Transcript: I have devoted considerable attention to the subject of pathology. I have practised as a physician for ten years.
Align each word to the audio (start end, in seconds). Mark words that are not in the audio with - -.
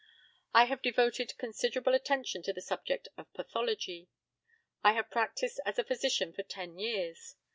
I 0.51 0.65
have 0.65 0.81
devoted 0.81 1.37
considerable 1.37 1.93
attention 1.93 2.41
to 2.41 2.53
the 2.53 2.59
subject 2.63 3.07
of 3.17 3.31
pathology. 3.33 4.07
I 4.83 4.93
have 4.93 5.11
practised 5.11 5.59
as 5.63 5.77
a 5.77 5.83
physician 5.83 6.33
for 6.33 6.41
ten 6.41 6.79
years. 6.79 7.35